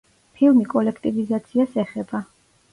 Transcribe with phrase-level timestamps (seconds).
[0.39, 2.27] ფილმი კოლექტივიზაციას ეხება.